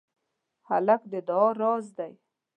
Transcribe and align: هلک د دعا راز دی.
هلک 0.67 1.01
د 1.11 1.13
دعا 1.27 1.47
راز 1.61 1.85
دی. 1.97 2.13